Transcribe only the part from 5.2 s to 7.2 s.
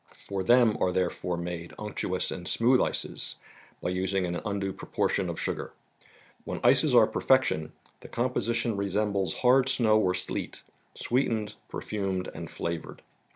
of sugar. When ices are